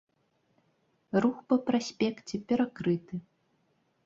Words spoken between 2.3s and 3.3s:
перакрыты.